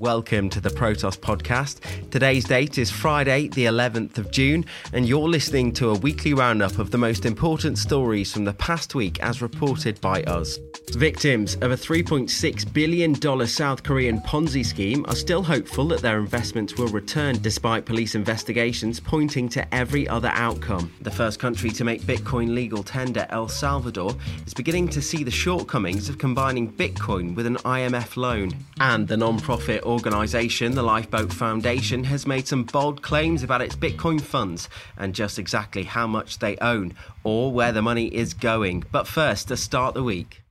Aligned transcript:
Welcome 0.00 0.48
to 0.50 0.62
the 0.62 0.70
Protos 0.70 1.18
podcast. 1.18 1.80
Today's 2.10 2.44
date 2.44 2.78
is 2.78 2.90
Friday, 2.90 3.48
the 3.48 3.66
11th 3.66 4.16
of 4.16 4.30
June, 4.30 4.64
and 4.94 5.06
you're 5.06 5.28
listening 5.28 5.74
to 5.74 5.90
a 5.90 5.98
weekly 5.98 6.32
roundup 6.32 6.78
of 6.78 6.90
the 6.90 6.96
most 6.96 7.26
important 7.26 7.76
stories 7.76 8.32
from 8.32 8.46
the 8.46 8.54
past 8.54 8.94
week 8.94 9.20
as 9.20 9.42
reported 9.42 10.00
by 10.00 10.22
us. 10.22 10.58
Victims 10.92 11.56
of 11.56 11.70
a 11.70 11.76
$3.6 11.76 12.72
billion 12.72 13.46
South 13.46 13.82
Korean 13.82 14.20
Ponzi 14.22 14.64
scheme 14.64 15.04
are 15.06 15.14
still 15.14 15.42
hopeful 15.42 15.86
that 15.88 16.00
their 16.00 16.18
investments 16.18 16.76
will 16.76 16.88
return 16.88 17.38
despite 17.42 17.84
police 17.84 18.14
investigations 18.14 18.98
pointing 18.98 19.50
to 19.50 19.74
every 19.74 20.08
other 20.08 20.30
outcome. 20.32 20.90
The 21.02 21.10
first 21.10 21.38
country 21.38 21.70
to 21.70 21.84
make 21.84 22.00
Bitcoin 22.02 22.54
legal 22.54 22.82
tender, 22.82 23.26
El 23.28 23.48
Salvador, 23.48 24.16
is 24.46 24.54
beginning 24.54 24.88
to 24.88 25.02
see 25.02 25.24
the 25.24 25.30
shortcomings 25.30 26.08
of 26.08 26.16
combining 26.16 26.72
Bitcoin 26.72 27.34
with 27.36 27.46
an 27.46 27.56
IMF 27.58 28.16
loan. 28.16 28.52
And 28.80 29.06
the 29.06 29.16
non 29.18 29.38
profit 29.38 29.82
organisation, 29.90 30.74
the 30.74 30.82
Lifeboat 30.82 31.32
Foundation, 31.32 32.04
has 32.04 32.26
made 32.26 32.46
some 32.46 32.64
bold 32.64 33.02
claims 33.02 33.42
about 33.42 33.60
its 33.60 33.76
Bitcoin 33.76 34.20
funds 34.20 34.68
and 34.96 35.14
just 35.14 35.38
exactly 35.38 35.82
how 35.82 36.06
much 36.06 36.38
they 36.38 36.56
own 36.58 36.94
or 37.24 37.52
where 37.52 37.72
the 37.72 37.82
money 37.82 38.06
is 38.06 38.32
going. 38.32 38.84
But 38.90 39.06
first, 39.06 39.48
to 39.48 39.56
start 39.56 39.94
the 39.94 40.02
week. 40.02 40.42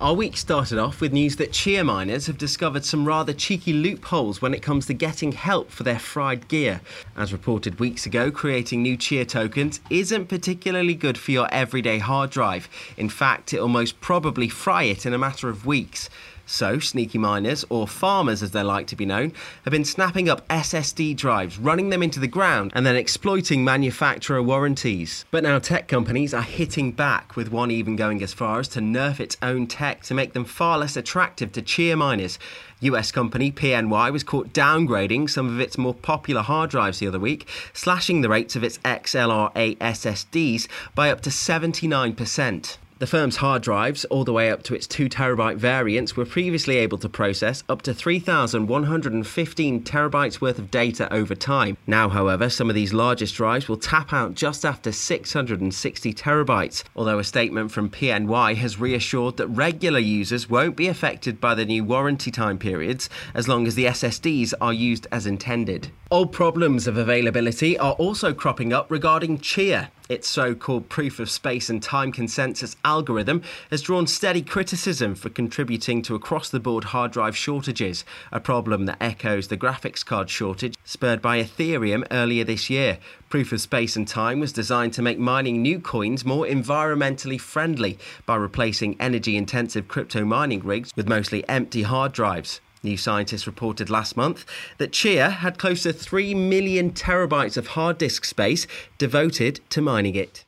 Our 0.00 0.14
week 0.14 0.36
started 0.36 0.78
off 0.78 1.00
with 1.00 1.12
news 1.12 1.34
that 1.36 1.50
Chia 1.50 1.82
miners 1.82 2.28
have 2.28 2.38
discovered 2.38 2.84
some 2.84 3.04
rather 3.04 3.32
cheeky 3.32 3.72
loopholes 3.72 4.40
when 4.40 4.54
it 4.54 4.62
comes 4.62 4.86
to 4.86 4.94
getting 4.94 5.32
help 5.32 5.72
for 5.72 5.82
their 5.82 5.98
fried 5.98 6.46
gear. 6.46 6.80
As 7.16 7.32
reported 7.32 7.80
weeks 7.80 8.06
ago, 8.06 8.30
creating 8.30 8.80
new 8.80 8.96
Chia 8.96 9.24
tokens 9.24 9.80
isn't 9.90 10.28
particularly 10.28 10.94
good 10.94 11.18
for 11.18 11.32
your 11.32 11.48
everyday 11.50 11.98
hard 11.98 12.30
drive. 12.30 12.68
In 12.96 13.08
fact, 13.08 13.52
it'll 13.52 13.66
most 13.66 14.00
probably 14.00 14.48
fry 14.48 14.84
it 14.84 15.04
in 15.04 15.12
a 15.12 15.18
matter 15.18 15.48
of 15.48 15.66
weeks. 15.66 16.08
So, 16.50 16.78
sneaky 16.78 17.18
miners, 17.18 17.66
or 17.68 17.86
farmers 17.86 18.42
as 18.42 18.52
they 18.52 18.62
like 18.62 18.86
to 18.86 18.96
be 18.96 19.04
known, 19.04 19.34
have 19.64 19.70
been 19.70 19.84
snapping 19.84 20.30
up 20.30 20.48
SSD 20.48 21.14
drives, 21.14 21.58
running 21.58 21.90
them 21.90 22.02
into 22.02 22.20
the 22.20 22.26
ground, 22.26 22.72
and 22.74 22.86
then 22.86 22.96
exploiting 22.96 23.64
manufacturer 23.64 24.42
warranties. 24.42 25.26
But 25.30 25.42
now 25.42 25.58
tech 25.58 25.88
companies 25.88 26.32
are 26.32 26.40
hitting 26.40 26.92
back, 26.92 27.36
with 27.36 27.52
one 27.52 27.70
even 27.70 27.96
going 27.96 28.22
as 28.22 28.32
far 28.32 28.60
as 28.60 28.68
to 28.68 28.80
nerf 28.80 29.20
its 29.20 29.36
own 29.42 29.66
tech 29.66 29.87
to 29.94 30.14
make 30.14 30.32
them 30.32 30.44
far 30.44 30.78
less 30.78 30.96
attractive 30.96 31.52
to 31.52 31.62
chia 31.62 31.96
miners. 31.96 32.38
US 32.80 33.10
company 33.10 33.50
PNY 33.50 34.12
was 34.12 34.22
caught 34.22 34.52
downgrading 34.52 35.28
some 35.30 35.48
of 35.48 35.60
its 35.60 35.76
more 35.76 35.94
popular 35.94 36.42
hard 36.42 36.70
drives 36.70 36.98
the 36.98 37.08
other 37.08 37.18
week, 37.18 37.48
slashing 37.72 38.20
the 38.20 38.28
rates 38.28 38.54
of 38.56 38.62
its 38.62 38.78
XLR8 38.78 39.78
SSDs 39.78 40.68
by 40.94 41.10
up 41.10 41.20
to 41.22 41.30
79%. 41.30 42.76
The 43.00 43.06
firm's 43.06 43.36
hard 43.36 43.62
drives, 43.62 44.04
all 44.06 44.24
the 44.24 44.32
way 44.32 44.50
up 44.50 44.64
to 44.64 44.74
its 44.74 44.88
2TB 44.88 45.56
variants, 45.56 46.16
were 46.16 46.24
previously 46.24 46.78
able 46.78 46.98
to 46.98 47.08
process 47.08 47.62
up 47.68 47.82
to 47.82 47.94
3,115 47.94 49.84
terabytes 49.84 50.40
worth 50.40 50.58
of 50.58 50.72
data 50.72 51.12
over 51.12 51.36
time. 51.36 51.76
Now, 51.86 52.08
however, 52.08 52.50
some 52.50 52.68
of 52.68 52.74
these 52.74 52.92
largest 52.92 53.36
drives 53.36 53.68
will 53.68 53.76
tap 53.76 54.12
out 54.12 54.34
just 54.34 54.64
after 54.64 54.90
660 54.90 56.12
terabytes, 56.12 56.82
although 56.96 57.20
a 57.20 57.24
statement 57.24 57.70
from 57.70 57.88
PNY 57.88 58.56
has 58.56 58.80
reassured 58.80 59.36
that 59.36 59.46
regular 59.46 60.00
users 60.00 60.50
won't 60.50 60.74
be 60.74 60.88
affected 60.88 61.40
by 61.40 61.54
the 61.54 61.64
new 61.64 61.84
warranty 61.84 62.32
time 62.32 62.58
periods 62.58 63.08
as 63.32 63.46
long 63.46 63.68
as 63.68 63.76
the 63.76 63.84
SSDs 63.84 64.54
are 64.60 64.72
used 64.72 65.06
as 65.12 65.24
intended. 65.24 65.92
Old 66.10 66.32
problems 66.32 66.88
of 66.88 66.96
availability 66.96 67.78
are 67.78 67.92
also 67.92 68.34
cropping 68.34 68.72
up 68.72 68.90
regarding 68.90 69.38
Chia. 69.38 69.92
Its 70.08 70.26
so 70.26 70.54
called 70.54 70.88
proof 70.88 71.20
of 71.20 71.30
space 71.30 71.68
and 71.68 71.82
time 71.82 72.10
consensus 72.10 72.76
algorithm 72.82 73.42
has 73.70 73.82
drawn 73.82 74.06
steady 74.06 74.40
criticism 74.40 75.14
for 75.14 75.28
contributing 75.28 76.00
to 76.00 76.14
across 76.14 76.48
the 76.48 76.58
board 76.58 76.84
hard 76.84 77.12
drive 77.12 77.36
shortages, 77.36 78.06
a 78.32 78.40
problem 78.40 78.86
that 78.86 78.96
echoes 79.02 79.48
the 79.48 79.56
graphics 79.56 80.04
card 80.04 80.30
shortage 80.30 80.76
spurred 80.82 81.20
by 81.20 81.42
Ethereum 81.42 82.06
earlier 82.10 82.42
this 82.42 82.70
year. 82.70 82.98
Proof 83.28 83.52
of 83.52 83.60
space 83.60 83.96
and 83.96 84.08
time 84.08 84.40
was 84.40 84.52
designed 84.52 84.94
to 84.94 85.02
make 85.02 85.18
mining 85.18 85.60
new 85.60 85.78
coins 85.78 86.24
more 86.24 86.46
environmentally 86.46 87.38
friendly 87.38 87.98
by 88.24 88.36
replacing 88.36 88.98
energy 88.98 89.36
intensive 89.36 89.88
crypto 89.88 90.24
mining 90.24 90.60
rigs 90.60 90.90
with 90.96 91.06
mostly 91.06 91.46
empty 91.50 91.82
hard 91.82 92.12
drives. 92.12 92.60
New 92.82 92.96
Scientist 92.96 93.46
reported 93.46 93.90
last 93.90 94.16
month 94.16 94.44
that 94.78 94.92
Chia 94.92 95.30
had 95.30 95.58
close 95.58 95.82
to 95.82 95.92
3 95.92 96.34
million 96.34 96.92
terabytes 96.92 97.56
of 97.56 97.68
hard 97.68 97.98
disk 97.98 98.24
space 98.24 98.66
devoted 98.98 99.60
to 99.70 99.80
mining 99.80 100.14
it. 100.14 100.44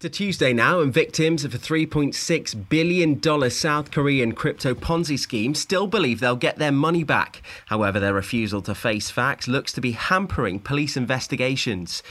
To 0.00 0.08
Tuesday 0.08 0.54
now, 0.54 0.80
and 0.80 0.90
victims 0.94 1.44
of 1.44 1.54
a 1.54 1.58
$3.6 1.58 2.68
billion 2.70 3.50
South 3.50 3.90
Korean 3.90 4.32
crypto 4.32 4.72
Ponzi 4.72 5.18
scheme 5.18 5.54
still 5.54 5.86
believe 5.86 6.20
they'll 6.20 6.36
get 6.36 6.56
their 6.56 6.72
money 6.72 7.04
back. 7.04 7.42
However, 7.66 8.00
their 8.00 8.14
refusal 8.14 8.62
to 8.62 8.74
face 8.74 9.10
facts 9.10 9.46
looks 9.46 9.74
to 9.74 9.82
be 9.82 9.92
hampering 9.92 10.58
police 10.58 10.96
investigations. 10.96 12.02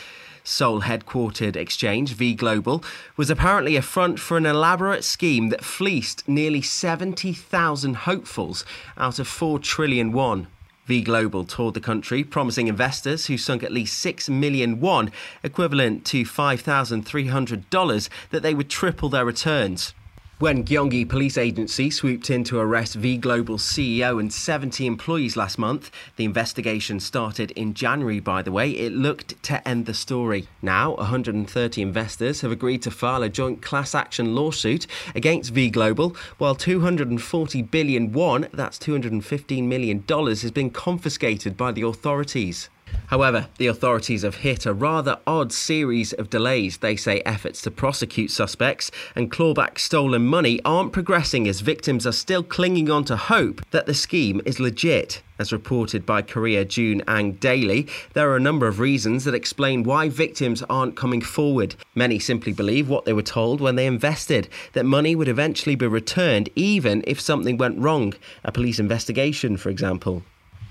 Seoul 0.43 0.81
headquartered 0.81 1.55
exchange, 1.55 2.13
V 2.13 2.33
Global, 2.33 2.83
was 3.17 3.29
apparently 3.29 3.75
a 3.75 3.81
front 3.81 4.19
for 4.19 4.37
an 4.37 4.45
elaborate 4.45 5.03
scheme 5.03 5.49
that 5.49 5.63
fleeced 5.63 6.27
nearly 6.27 6.61
70,000 6.61 7.95
hopefuls 7.95 8.65
out 8.97 9.19
of 9.19 9.27
4 9.27 9.59
trillion 9.59 10.11
won. 10.11 10.47
V 10.85 11.01
Global 11.03 11.45
toured 11.45 11.75
the 11.75 11.79
country, 11.79 12.23
promising 12.23 12.67
investors 12.67 13.27
who 13.27 13.37
sunk 13.37 13.61
at 13.61 13.71
least 13.71 13.99
6 13.99 14.27
million 14.29 14.79
won, 14.79 15.11
equivalent 15.43 16.03
to 16.05 16.23
$5,300, 16.23 18.09
that 18.31 18.41
they 18.41 18.55
would 18.55 18.69
triple 18.69 19.09
their 19.09 19.23
returns. 19.23 19.93
When 20.39 20.63
Gyeonggi 20.63 21.09
Police 21.09 21.37
Agency 21.37 21.89
swooped 21.89 22.29
in 22.29 22.45
to 22.45 22.59
arrest 22.59 22.95
V 22.95 23.17
Global's 23.17 23.61
CEO 23.61 24.21
and 24.21 24.31
70 24.31 24.85
employees 24.85 25.35
last 25.35 25.59
month, 25.59 25.91
the 26.15 26.23
investigation 26.23 27.01
started 27.01 27.51
in 27.57 27.73
January, 27.73 28.21
by 28.21 28.41
the 28.41 28.51
way. 28.53 28.71
It 28.71 28.93
looked 28.93 29.43
to 29.43 29.67
end 29.67 29.85
the 29.85 29.93
story. 29.93 30.47
Now, 30.61 30.95
130 30.95 31.81
investors 31.81 32.39
have 32.39 32.53
agreed 32.53 32.81
to 32.83 32.89
file 32.89 33.21
a 33.21 33.27
joint 33.27 33.61
class 33.61 33.93
action 33.93 34.33
lawsuit 34.33 34.87
against 35.13 35.51
V 35.51 35.69
Global, 35.69 36.15
while 36.37 36.55
240 36.55 37.61
billion 37.63 38.13
won, 38.13 38.47
that's 38.53 38.79
$215 38.79 39.63
million, 39.63 40.05
has 40.07 40.51
been 40.51 40.69
confiscated 40.69 41.57
by 41.57 41.73
the 41.73 41.81
authorities. 41.81 42.69
However, 43.07 43.47
the 43.57 43.65
authorities 43.65 44.21
have 44.21 44.35
hit 44.35 44.67
a 44.67 44.73
rather 44.73 45.17
odd 45.25 45.51
series 45.51 46.13
of 46.13 46.29
delays. 46.29 46.77
They 46.77 46.95
say 46.95 47.21
efforts 47.25 47.59
to 47.63 47.71
prosecute 47.71 48.29
suspects 48.29 48.91
and 49.15 49.31
claw 49.31 49.55
back 49.55 49.79
stolen 49.79 50.27
money 50.27 50.61
aren't 50.63 50.93
progressing 50.93 51.47
as 51.47 51.61
victims 51.61 52.05
are 52.05 52.11
still 52.11 52.43
clinging 52.43 52.91
on 52.91 53.05
to 53.05 53.17
hope 53.17 53.61
that 53.71 53.87
the 53.87 53.95
scheme 53.95 54.41
is 54.45 54.59
legit. 54.59 55.23
As 55.39 55.51
reported 55.51 56.05
by 56.05 56.21
Korea 56.21 56.65
JoongAng 56.65 57.39
Daily, 57.39 57.87
there 58.13 58.29
are 58.29 58.35
a 58.35 58.41
number 58.41 58.67
of 58.67 58.79
reasons 58.79 59.23
that 59.23 59.33
explain 59.33 59.83
why 59.83 60.09
victims 60.09 60.61
aren't 60.69 60.95
coming 60.95 61.21
forward. 61.21 61.75
Many 61.95 62.19
simply 62.19 62.53
believe 62.53 62.89
what 62.89 63.05
they 63.05 63.13
were 63.13 63.21
told 63.23 63.59
when 63.59 63.75
they 63.75 63.87
invested 63.87 64.49
that 64.73 64.85
money 64.85 65.15
would 65.15 65.29
eventually 65.29 65.75
be 65.75 65.87
returned 65.87 66.49
even 66.55 67.03
if 67.07 67.19
something 67.19 67.57
went 67.57 67.79
wrong, 67.79 68.13
a 68.43 68.51
police 68.51 68.79
investigation, 68.79 69.57
for 69.57 69.69
example. 69.69 70.23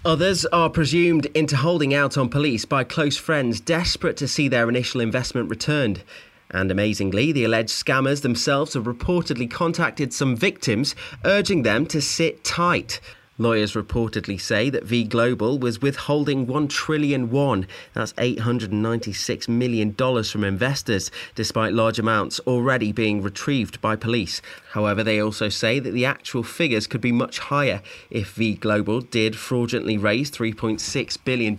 Others 0.09 0.47
are 0.47 0.71
presumed 0.71 1.27
into 1.35 1.55
holding 1.55 1.93
out 1.93 2.17
on 2.17 2.31
police 2.31 2.65
by 2.65 2.83
close 2.83 3.19
friends 3.19 3.61
desperate 3.61 4.17
to 4.17 4.27
see 4.27 4.49
their 4.49 4.67
initial 4.67 5.03
investment 5.03 5.51
returned. 5.51 6.03
And 6.51 6.71
amazingly, 6.71 7.31
the 7.31 7.45
alleged 7.45 7.69
scammers 7.69 8.23
themselves 8.23 8.73
have 8.73 8.85
reportedly 8.85 9.51
contacted 9.51 10.15
some 10.15 10.35
victims, 10.35 10.95
urging 11.27 11.63
them 11.63 11.85
to 11.89 12.01
sit 12.01 12.43
tight. 12.43 13.03
Lawyers 13.41 13.75
reportedly 13.75 14.41
say 14.41 14.69
that 14.69 14.83
V 14.83 15.05
Global 15.05 15.61
was 15.61 15.81
withholding 15.81 16.49
1 16.49 16.67
trillion 16.67 17.31
won, 17.31 17.69
that's 17.95 18.13
$896 18.15 19.49
million 19.49 19.95
from 19.95 20.43
investors, 20.43 21.13
despite 21.37 21.73
large 21.73 22.01
amounts 22.01 22.41
already 22.41 22.91
being 22.91 23.23
retrieved 23.23 23.81
by 23.81 23.95
police. 23.95 24.43
However, 24.73 25.05
they 25.05 25.21
also 25.21 25.49
say 25.49 25.79
that 25.79 25.93
the 25.93 26.05
actual 26.05 26.43
figures 26.43 26.89
could 26.89 27.01
be 27.01 27.13
much 27.13 27.39
higher. 27.39 27.81
If 28.11 28.33
V 28.33 28.55
Global 28.55 29.03
did 29.03 29.37
fraudulently 29.37 29.97
raise 29.97 30.33
$3.6 30.33 31.19
billion, 31.25 31.57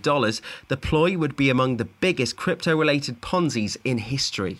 the 0.68 0.76
ploy 0.76 1.16
would 1.16 1.34
be 1.34 1.48
among 1.48 1.78
the 1.78 1.86
biggest 1.86 2.36
crypto 2.36 2.76
related 2.76 3.22
Ponzi's 3.22 3.78
in 3.84 3.96
history. 3.96 4.58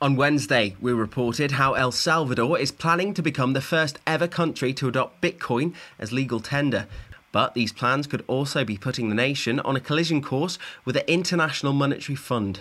On 0.00 0.14
Wednesday, 0.14 0.76
we 0.80 0.92
reported 0.92 1.50
how 1.50 1.74
El 1.74 1.90
Salvador 1.90 2.56
is 2.56 2.70
planning 2.70 3.14
to 3.14 3.20
become 3.20 3.52
the 3.52 3.60
first 3.60 3.98
ever 4.06 4.28
country 4.28 4.72
to 4.74 4.86
adopt 4.86 5.20
Bitcoin 5.20 5.74
as 5.98 6.12
legal 6.12 6.38
tender. 6.38 6.86
But 7.32 7.54
these 7.54 7.72
plans 7.72 8.06
could 8.06 8.22
also 8.28 8.64
be 8.64 8.78
putting 8.78 9.08
the 9.08 9.16
nation 9.16 9.58
on 9.58 9.74
a 9.74 9.80
collision 9.80 10.22
course 10.22 10.56
with 10.84 10.94
the 10.94 11.12
International 11.12 11.72
Monetary 11.72 12.14
Fund. 12.14 12.60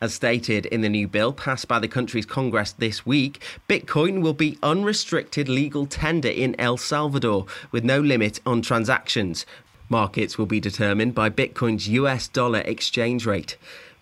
As 0.00 0.14
stated 0.14 0.64
in 0.64 0.80
the 0.80 0.88
new 0.88 1.06
bill 1.06 1.34
passed 1.34 1.68
by 1.68 1.78
the 1.78 1.88
country's 1.88 2.24
Congress 2.24 2.72
this 2.72 3.04
week, 3.04 3.42
Bitcoin 3.68 4.22
will 4.22 4.32
be 4.32 4.56
unrestricted 4.62 5.46
legal 5.46 5.84
tender 5.84 6.30
in 6.30 6.58
El 6.58 6.78
Salvador 6.78 7.44
with 7.70 7.84
no 7.84 8.00
limit 8.00 8.40
on 8.46 8.62
transactions. 8.62 9.44
Markets 9.90 10.38
will 10.38 10.46
be 10.46 10.60
determined 10.60 11.14
by 11.14 11.28
Bitcoin's 11.28 11.86
US 11.88 12.28
dollar 12.28 12.60
exchange 12.60 13.26
rate. 13.26 13.58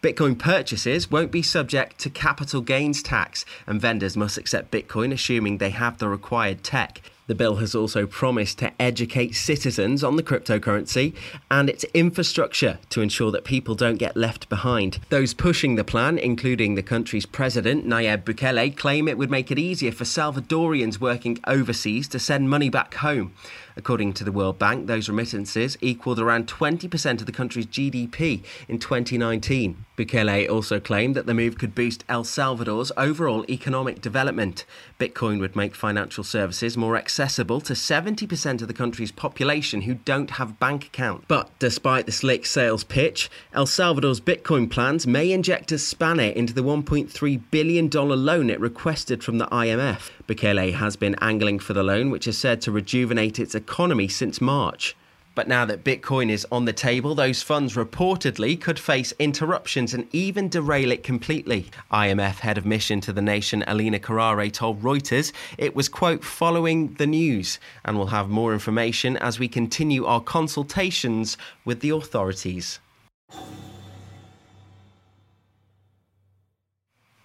Bitcoin 0.07 0.39
purchases 0.39 1.11
won't 1.11 1.33
be 1.33 1.43
subject 1.43 1.99
to 1.99 2.09
capital 2.09 2.61
gains 2.61 3.03
tax, 3.03 3.45
and 3.67 3.81
vendors 3.81 4.17
must 4.17 4.39
accept 4.39 4.71
Bitcoin 4.71 5.13
assuming 5.13 5.59
they 5.59 5.71
have 5.71 5.99
the 5.99 6.09
required 6.09 6.63
tech. 6.63 7.03
The 7.27 7.35
bill 7.35 7.57
has 7.57 7.75
also 7.75 8.07
promised 8.07 8.59
to 8.59 8.73
educate 8.81 9.35
citizens 9.35 10.05
on 10.05 10.15
the 10.15 10.23
cryptocurrency 10.23 11.13
and 11.51 11.69
its 11.69 11.83
infrastructure 11.93 12.79
to 12.91 13.01
ensure 13.01 13.33
that 13.33 13.45
people 13.45 13.75
don't 13.75 13.97
get 13.97 14.17
left 14.17 14.49
behind. 14.49 15.01
Those 15.09 15.35
pushing 15.35 15.75
the 15.75 15.83
plan, 15.83 16.19
including 16.19 16.77
the 16.77 16.85
country's 16.85 17.27
president, 17.27 17.85
Nayib 17.85 18.23
Bukele, 18.23 18.77
claim 18.77 19.09
it 19.09 19.19
would 19.19 19.31
make 19.31 19.51
it 19.51 19.59
easier 19.59 19.91
for 19.91 20.05
Salvadorians 20.05 21.01
working 21.01 21.41
overseas 21.49 22.07
to 22.09 22.21
send 22.21 22.49
money 22.49 22.71
back 22.71 22.95
home. 22.95 23.35
According 23.77 24.15
to 24.15 24.25
the 24.25 24.33
World 24.33 24.59
Bank, 24.59 24.87
those 24.87 25.09
remittances 25.09 25.77
equaled 25.83 26.19
around 26.19 26.47
20% 26.47 27.21
of 27.21 27.27
the 27.27 27.33
country's 27.33 27.67
GDP 27.67 28.43
in 28.69 28.79
2019. 28.79 29.85
Bukele 29.97 30.49
also 30.49 30.81
claimed 30.81 31.15
that 31.15 31.27
the 31.27 31.35
move 31.35 31.59
could 31.59 31.75
boost 31.75 32.05
El 32.09 32.25
Salvador's 32.25 32.91
overall 32.97 33.45
economic 33.51 34.01
development. 34.01 34.65
Bitcoin 34.99 35.41
would 35.41 35.57
make 35.57 35.75
financial 35.75 36.25
services 36.25 36.77
more 36.77 36.97
accessible 36.97 37.61
to 37.63 37.75
70% 37.75 38.63
of 38.63 38.69
the 38.69 38.75
country's 38.75 39.13
population 39.13 39.83
who 39.83 39.95
don't 39.95 40.33
have 40.33 40.59
bank 40.59 40.87
accounts. 40.87 41.27
But 41.29 41.51
despite 41.59 42.07
the 42.07 42.13
slick 42.13 42.47
sales 42.47 42.85
pitch, 42.85 43.31
El 43.53 43.67
Salvador's 43.67 44.21
Bitcoin 44.21 44.71
plans 44.71 45.07
may 45.07 45.33
inject 45.33 45.73
a 45.73 45.79
spanner 45.79 46.25
into 46.25 46.53
the 46.53 46.65
$1.3 46.65 47.43
billion 47.51 47.91
loan 47.91 48.51
it 48.51 48.61
requested 48.61 49.23
from 49.23 49.39
the 49.39 49.47
IMF. 49.47 50.11
Bukele 50.27 50.75
has 50.75 50.97
been 50.97 51.15
angling 51.21 51.61
for 51.61 51.73
the 51.73 51.85
loan, 51.85 52.11
which 52.11 52.27
is 52.27 52.37
said 52.37 52.61
to 52.63 52.73
rejuvenate 52.73 53.39
its 53.39 53.55
economy 53.55 54.09
since 54.09 54.41
March. 54.41 54.97
But 55.37 55.49
now 55.49 55.67
that 55.67 55.85
Bitcoin 55.85 56.31
is 56.31 56.47
on 56.51 56.65
the 56.65 56.73
table, 56.73 57.15
those 57.15 57.43
funds 57.43 57.75
reportedly 57.75 58.59
could 58.59 58.79
face 58.79 59.13
interruptions 59.19 59.93
and 59.93 60.09
even 60.13 60.49
derail 60.49 60.91
it 60.91 61.03
completely. 61.03 61.67
IMF 61.93 62.39
head 62.39 62.57
of 62.57 62.65
mission 62.65 63.03
to 63.03 63.13
the 63.13 63.21
nation, 63.21 63.63
Alina 63.67 63.99
Carare, 63.99 64.51
told 64.51 64.81
Reuters 64.81 65.33
it 65.59 65.77
was, 65.77 65.91
quote, 65.91 66.25
following 66.25 66.95
the 66.95 67.07
news 67.07 67.61
and 67.85 67.99
will 67.99 68.07
have 68.07 68.31
more 68.31 68.55
information 68.55 69.19
as 69.19 69.39
we 69.39 69.47
continue 69.47 70.07
our 70.07 70.23
consultations 70.23 71.37
with 71.67 71.81
the 71.81 71.91
authorities. 71.91 72.81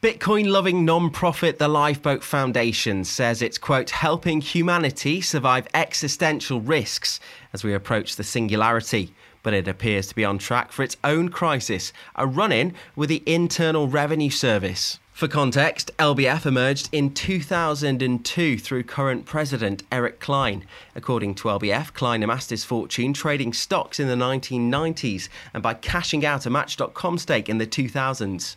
Bitcoin 0.02 0.50
loving 0.50 0.84
non-profit 0.84 1.60
The 1.60 1.68
Lifeboat 1.68 2.24
Foundation 2.24 3.04
says 3.04 3.44
it's, 3.44 3.60
quote, 3.60 3.92
helping 3.92 4.42
humanity 4.42 5.22
survive 5.22 5.68
existential 5.76 6.60
risks 6.60 7.20
as 7.54 7.64
we 7.64 7.76
approach 7.76 8.16
the 8.16 8.24
singularity. 8.24 9.14
But 9.44 9.54
it 9.54 9.68
appears 9.68 10.08
to 10.08 10.16
be 10.16 10.26
on 10.26 10.40
track 10.40 10.72
for 10.72 10.82
its 10.82 10.98
own 11.04 11.30
crisis, 11.30 11.94
a 12.16 12.26
run 12.26 12.52
in 12.52 12.74
with 12.96 13.10
the 13.10 13.22
Internal 13.28 13.88
Revenue 13.88 14.32
Service. 14.32 14.98
For 15.12 15.28
context, 15.28 15.92
LBF 16.00 16.48
emerged 16.48 16.90
in 16.92 17.14
2002 17.14 18.58
through 18.58 18.84
current 18.86 19.26
president 19.28 19.84
Eric 19.92 20.20
Klein. 20.20 20.66
According 20.96 21.36
to 21.36 21.50
LBF, 21.50 21.94
Klein 21.94 22.24
amassed 22.24 22.50
his 22.50 22.64
fortune 22.64 23.14
trading 23.14 23.54
stocks 23.54 24.00
in 24.00 24.08
the 24.08 24.16
1990s 24.16 25.30
and 25.54 25.62
by 25.62 25.76
cashing 25.76 26.26
out 26.26 26.48
a 26.48 26.50
Match.com 26.50 27.20
stake 27.20 27.50
in 27.50 27.60
the 27.60 27.68
2000s. 27.68 28.56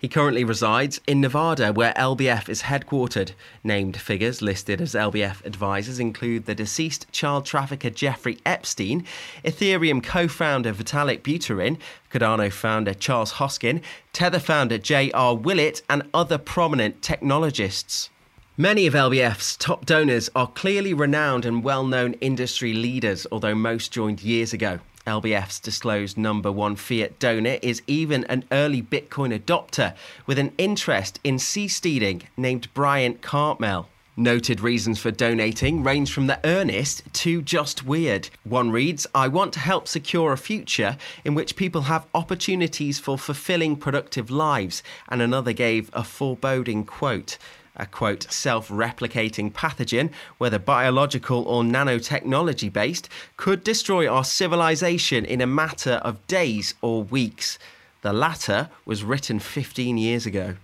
He 0.00 0.06
currently 0.06 0.44
resides 0.44 1.00
in 1.08 1.20
Nevada, 1.20 1.72
where 1.72 1.92
LBF 1.94 2.48
is 2.48 2.62
headquartered. 2.62 3.32
Named 3.64 3.96
figures 3.96 4.40
listed 4.40 4.80
as 4.80 4.94
LBF 4.94 5.44
advisors 5.44 5.98
include 5.98 6.46
the 6.46 6.54
deceased 6.54 7.10
child 7.10 7.44
trafficker 7.44 7.90
Jeffrey 7.90 8.38
Epstein, 8.46 9.04
Ethereum 9.44 10.00
co 10.00 10.28
founder 10.28 10.72
Vitalik 10.72 11.22
Buterin, 11.22 11.78
Cardano 12.12 12.52
founder 12.52 12.94
Charles 12.94 13.32
Hoskin, 13.32 13.82
Tether 14.12 14.38
founder 14.38 14.78
J.R. 14.78 15.34
Willett, 15.34 15.82
and 15.90 16.04
other 16.14 16.38
prominent 16.38 17.02
technologists. 17.02 18.08
Many 18.56 18.86
of 18.86 18.94
LBF's 18.94 19.56
top 19.56 19.84
donors 19.84 20.30
are 20.36 20.46
clearly 20.46 20.94
renowned 20.94 21.44
and 21.44 21.64
well 21.64 21.84
known 21.84 22.12
industry 22.20 22.72
leaders, 22.72 23.26
although 23.32 23.56
most 23.56 23.90
joined 23.92 24.22
years 24.22 24.52
ago. 24.52 24.78
LBF's 25.08 25.58
disclosed 25.58 26.18
number 26.18 26.52
one 26.52 26.76
fiat 26.76 27.18
donor 27.18 27.56
is 27.62 27.80
even 27.86 28.24
an 28.24 28.44
early 28.52 28.82
Bitcoin 28.82 29.36
adopter 29.36 29.94
with 30.26 30.38
an 30.38 30.52
interest 30.58 31.18
in 31.24 31.38
seed 31.38 32.28
named 32.36 32.72
Bryant 32.74 33.22
Cartmel. 33.22 33.88
Noted 34.18 34.60
reasons 34.60 35.00
for 35.00 35.10
donating 35.10 35.82
range 35.82 36.12
from 36.12 36.26
the 36.26 36.40
earnest 36.44 37.04
to 37.14 37.40
just 37.40 37.86
weird. 37.86 38.28
One 38.44 38.70
reads, 38.70 39.06
I 39.14 39.28
want 39.28 39.54
to 39.54 39.60
help 39.60 39.88
secure 39.88 40.32
a 40.32 40.36
future 40.36 40.98
in 41.24 41.34
which 41.34 41.56
people 41.56 41.82
have 41.82 42.06
opportunities 42.14 42.98
for 42.98 43.16
fulfilling 43.16 43.76
productive 43.76 44.30
lives. 44.30 44.82
And 45.08 45.22
another 45.22 45.54
gave 45.54 45.88
a 45.94 46.04
foreboding 46.04 46.84
quote 46.84 47.38
a 47.78 47.86
quote 47.86 48.30
self 48.30 48.68
replicating 48.68 49.52
pathogen, 49.52 50.10
whether 50.38 50.58
biological 50.58 51.42
or 51.42 51.62
nanotechnology 51.62 52.72
based, 52.72 53.08
could 53.36 53.62
destroy 53.64 54.06
our 54.08 54.24
civilization 54.24 55.24
in 55.24 55.40
a 55.40 55.46
matter 55.46 55.94
of 56.02 56.26
days 56.26 56.74
or 56.82 57.02
weeks. 57.02 57.58
The 58.02 58.12
latter 58.12 58.70
was 58.84 59.04
written 59.04 59.38
15 59.38 59.98
years 59.98 60.26
ago. 60.26 60.56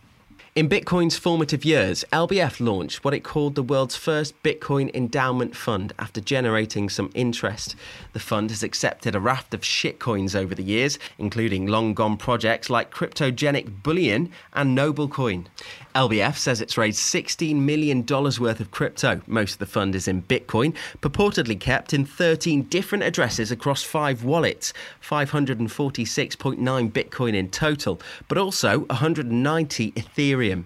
In 0.54 0.68
Bitcoin's 0.68 1.18
formative 1.18 1.64
years, 1.64 2.04
LBF 2.12 2.60
launched 2.60 3.04
what 3.04 3.12
it 3.12 3.24
called 3.24 3.56
the 3.56 3.62
world's 3.64 3.96
first 3.96 4.40
Bitcoin 4.44 4.88
endowment 4.94 5.56
fund 5.56 5.92
after 5.98 6.20
generating 6.20 6.88
some 6.88 7.10
interest. 7.12 7.74
The 8.12 8.20
fund 8.20 8.50
has 8.50 8.62
accepted 8.62 9.16
a 9.16 9.20
raft 9.20 9.52
of 9.52 9.62
shitcoins 9.62 10.36
over 10.36 10.54
the 10.54 10.62
years, 10.62 10.96
including 11.18 11.66
long 11.66 11.92
gone 11.92 12.16
projects 12.16 12.70
like 12.70 12.94
cryptogenic 12.94 13.82
bullion 13.82 14.30
and 14.52 14.78
Noblecoin. 14.78 15.46
LBF 15.94 16.36
says 16.36 16.60
it's 16.60 16.76
raised 16.76 16.98
$16 16.98 17.54
million 17.54 18.04
worth 18.04 18.58
of 18.60 18.70
crypto. 18.72 19.20
Most 19.28 19.52
of 19.54 19.58
the 19.60 19.66
fund 19.66 19.94
is 19.94 20.08
in 20.08 20.22
Bitcoin, 20.22 20.74
purportedly 21.00 21.58
kept 21.58 21.94
in 21.94 22.04
13 22.04 22.64
different 22.64 23.04
addresses 23.04 23.52
across 23.52 23.84
five 23.84 24.24
wallets, 24.24 24.72
546.9 25.02 26.92
Bitcoin 26.92 27.34
in 27.34 27.48
total, 27.48 28.00
but 28.26 28.38
also 28.38 28.80
190 28.80 29.92
Ethereum. 29.92 30.64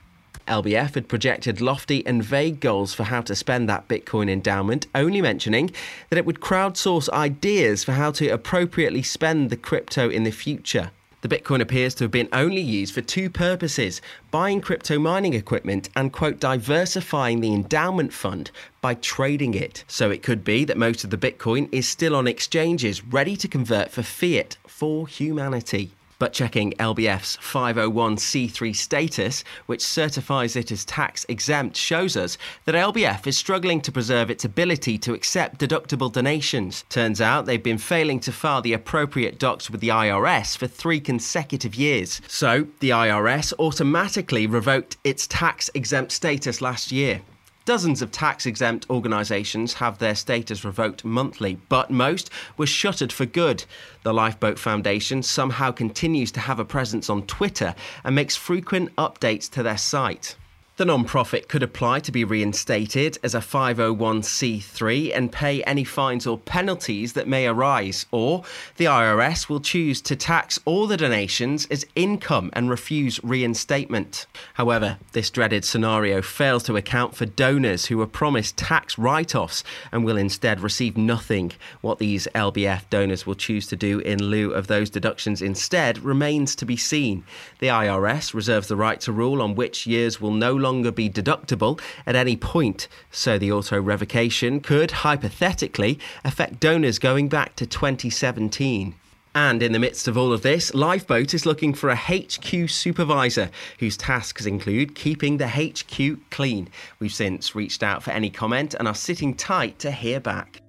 LBF 0.48 0.96
had 0.96 1.08
projected 1.08 1.62
lofty 1.62 2.06
and 2.06 2.24
vague 2.24 2.60
goals 2.60 2.94
for 2.94 3.06
how 3.06 3.22
to 3.22 3.36
spend 3.36 3.68
that 3.68 3.88
Bitcoin 3.88 4.30
endowment, 4.30 4.88
only 4.94 5.22
mentioning 5.22 5.72
that 6.10 6.18
it 6.18 6.26
would 6.26 6.40
crowdsource 6.40 7.10
ideas 7.10 7.84
for 7.84 7.94
how 7.94 8.12
to 8.12 8.28
appropriately 8.28 9.02
spend 9.02 9.50
the 9.50 9.58
crypto 9.58 10.10
in 10.10 10.24
the 10.24 10.32
future. 10.32 10.92
The 11.22 11.40
Bitcoin 11.40 11.60
appears 11.60 11.96
to 11.96 12.04
have 12.04 12.12
been 12.12 12.30
only 12.32 12.62
used 12.62 12.94
for 12.94 13.02
two 13.02 13.32
purposes 13.32 14.00
buying 14.30 14.62
crypto 14.62 15.00
mining 15.00 15.34
equipment 15.34 15.90
and, 15.96 16.14
quote, 16.14 16.40
diversifying 16.40 17.40
the 17.40 17.52
endowment 17.52 18.14
fund 18.14 18.52
by 18.80 18.94
trading 18.94 19.56
it. 19.56 19.84
So 19.88 20.12
it 20.12 20.22
could 20.22 20.44
be 20.44 20.66
that 20.66 20.78
most 20.78 21.04
of 21.04 21.10
the 21.10 21.18
Bitcoin 21.18 21.68
is 21.72 21.88
still 21.88 22.16
on 22.16 22.28
exchanges, 22.28 23.04
ready 23.04 23.36
to 23.38 23.48
convert 23.48 23.90
for 23.90 24.04
fiat 24.04 24.58
for 24.68 25.08
humanity. 25.08 25.94
But 26.18 26.34
checking 26.34 26.72
LBF's 26.74 27.38
501c3 27.38 28.76
status, 28.76 29.44
which 29.66 29.82
certifies 29.82 30.56
it 30.56 30.72
as 30.72 30.86
tax 30.86 31.26
exempt, 31.28 31.76
shows 31.76 32.16
us 32.16 32.38
that 32.66 32.76
LBF 32.76 33.28
is 33.28 33.38
struggling 33.38 33.82
to 33.82 33.92
preserve 33.92 34.30
its 34.30 34.46
ability 34.46 34.98
to 35.00 35.14
accept 35.14 35.60
deductible 35.60 36.12
donations. 36.12 36.86
Turns 36.90 37.20
out 37.20 37.46
they've 37.46 37.62
been 37.62 37.78
failing 37.78 38.20
to 38.22 38.32
file 38.32 38.62
the 38.62 38.74
appropriate 38.74 39.40
docs 39.40 39.70
with 39.70 39.82
the 39.82 39.90
IRS 39.90 40.58
for 40.58 40.68
three 40.68 41.00
consecutive 41.00 41.76
years. 41.76 42.22
So 42.28 42.68
the 42.80 42.92
IRS 42.92 43.54
automatically 43.60 44.48
revoked 44.48 44.98
its 45.04 45.28
tax 45.28 45.70
exempt 45.74 46.12
status 46.12 46.62
last 46.62 46.92
year. 46.92 47.22
Dozens 47.66 48.04
of 48.04 48.12
tax 48.12 48.46
exempt 48.46 48.86
organisations 48.92 49.74
have 49.74 49.98
their 49.98 50.14
status 50.14 50.64
revoked 50.64 51.04
monthly, 51.04 51.56
but 51.68 51.90
most 51.90 52.30
were 52.58 52.68
shuttered 52.68 53.12
for 53.12 53.26
good. 53.26 53.66
The 54.04 54.14
Lifeboat 54.14 54.60
Foundation 54.60 55.24
somehow 55.24 55.72
continues 55.72 56.32
to 56.34 56.42
have 56.42 56.60
a 56.60 56.66
presence 56.66 57.10
on 57.10 57.26
Twitter 57.26 57.74
and 58.04 58.14
makes 58.14 58.36
frequent 58.36 58.96
updates 58.98 59.50
to 59.50 59.64
their 59.64 59.80
site. 59.80 60.36
The 60.78 60.84
non-profit 60.84 61.48
could 61.48 61.64
apply 61.64 62.02
to 62.02 62.12
be 62.12 62.26
reinstated 62.26 63.18
as 63.24 63.34
a 63.34 63.40
501c3 63.40 65.16
and 65.16 65.32
pay 65.32 65.64
any 65.64 65.86
fines 65.86 66.28
or 66.28 66.38
penalties 66.38 67.14
that 67.14 67.30
may 67.30 67.48
arise, 67.48 68.06
or 68.12 68.44
the 68.76 68.84
IRS 68.84 69.48
will 69.48 69.62
choose 69.62 70.02
to 70.02 70.18
tax 70.18 70.60
all 70.66 70.86
the 70.86 70.98
donations 70.98 71.66
as 71.68 71.86
income 71.96 72.50
and 72.52 72.70
refuse 72.70 73.24
reinstatement. 73.24 74.26
However, 74.56 74.98
this 75.14 75.30
dreaded 75.30 75.64
scenario 75.64 76.22
fails 76.22 76.64
to 76.64 76.76
account 76.76 77.16
for 77.16 77.26
donors 77.26 77.86
who 77.86 77.98
were 77.98 78.06
promised 78.06 78.58
tax 78.58 78.98
write-offs 78.98 79.64
and 79.94 80.04
will 80.04 80.18
instead 80.18 80.60
receive 80.60 80.98
nothing. 80.98 81.54
What 81.80 82.00
these 82.00 82.28
LBF 82.36 82.90
donors 82.90 83.26
will 83.26 83.36
choose 83.36 83.66
to 83.68 83.78
do 83.78 84.00
in 84.00 84.22
lieu 84.22 84.52
of 84.52 84.68
those 84.68 84.90
deductions 84.90 85.42
instead 85.42 86.00
remains 86.00 86.54
to 86.58 86.66
be 86.66 86.76
seen. 86.76 87.24
The 87.60 87.68
IRS 87.68 88.34
reserves 88.34 88.68
the 88.68 88.76
right 88.76 89.00
to 89.00 89.14
rule 89.14 89.42
on 89.42 89.56
which 89.56 89.88
years 89.88 90.20
will 90.20 90.32
no 90.32 90.65
longer 90.66 90.92
be 90.92 91.12
deductible 91.12 91.80
at 92.08 92.16
any 92.16 92.36
point, 92.36 92.88
so 93.12 93.38
the 93.38 93.52
auto 93.52 93.80
revocation 93.80 94.60
could 94.62 94.90
hypothetically 95.06 96.00
affect 96.24 96.60
donors 96.60 96.98
going 96.98 97.30
back 97.30 97.56
to 97.58 97.68
2017. 97.68 98.96
And 99.36 99.62
in 99.62 99.74
the 99.74 99.80
midst 99.80 100.08
of 100.08 100.18
all 100.18 100.34
of 100.34 100.42
this, 100.42 100.74
Lifeboat 100.74 101.36
is 101.36 101.46
looking 101.46 101.76
for 101.76 101.90
a 101.90 101.96
HQ 101.96 102.68
supervisor 102.68 103.52
whose 103.78 103.98
tasks 103.98 104.48
include 104.48 104.96
keeping 104.96 105.38
the 105.38 105.50
HQ 105.50 106.32
clean. 106.32 106.70
We've 107.00 107.14
since 107.14 107.54
reached 107.54 107.84
out 107.84 108.02
for 108.02 108.12
any 108.12 108.32
comment 108.32 108.74
and 108.74 108.88
are 108.88 108.96
sitting 108.96 109.36
tight 109.36 109.78
to 109.80 109.92
hear 109.92 110.20
back. 110.20 110.65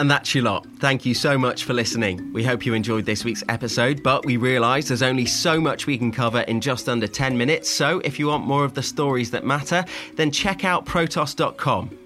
And 0.00 0.10
that's 0.10 0.34
your 0.34 0.44
lot. 0.44 0.66
Thank 0.78 1.04
you 1.04 1.12
so 1.12 1.36
much 1.36 1.64
for 1.64 1.74
listening. 1.74 2.32
We 2.32 2.42
hope 2.42 2.64
you 2.64 2.72
enjoyed 2.72 3.04
this 3.04 3.22
week's 3.22 3.44
episode, 3.50 4.02
but 4.02 4.24
we 4.24 4.38
realise 4.38 4.88
there's 4.88 5.02
only 5.02 5.26
so 5.26 5.60
much 5.60 5.86
we 5.86 5.98
can 5.98 6.10
cover 6.10 6.40
in 6.40 6.62
just 6.62 6.88
under 6.88 7.06
10 7.06 7.36
minutes. 7.36 7.68
So 7.68 8.00
if 8.02 8.18
you 8.18 8.28
want 8.28 8.46
more 8.46 8.64
of 8.64 8.72
the 8.72 8.82
stories 8.82 9.30
that 9.32 9.44
matter, 9.44 9.84
then 10.16 10.30
check 10.30 10.64
out 10.64 10.86
Protos.com. 10.86 11.98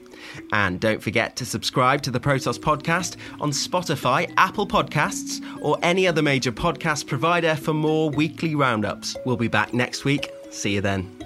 And 0.52 0.80
don't 0.80 1.00
forget 1.00 1.36
to 1.36 1.46
subscribe 1.46 2.02
to 2.02 2.10
the 2.10 2.18
Protos 2.18 2.58
podcast 2.58 3.14
on 3.40 3.52
Spotify, 3.52 4.28
Apple 4.38 4.66
Podcasts, 4.66 5.40
or 5.62 5.78
any 5.84 6.08
other 6.08 6.20
major 6.20 6.50
podcast 6.50 7.06
provider 7.06 7.54
for 7.54 7.74
more 7.74 8.10
weekly 8.10 8.56
roundups. 8.56 9.16
We'll 9.24 9.36
be 9.36 9.46
back 9.46 9.72
next 9.72 10.04
week. 10.04 10.32
See 10.50 10.74
you 10.74 10.80
then. 10.80 11.23